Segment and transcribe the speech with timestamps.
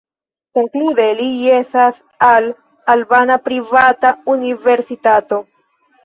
[0.57, 2.47] Konklude, li jesas al
[2.93, 5.39] albana privata universitato.